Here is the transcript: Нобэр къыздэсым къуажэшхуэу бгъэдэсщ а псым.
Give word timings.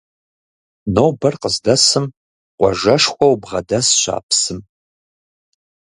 Нобэр 0.95 1.35
къыздэсым 1.41 2.05
къуажэшхуэу 2.57 3.33
бгъэдэсщ 3.41 4.01
а 4.15 4.17
псым. 4.27 4.59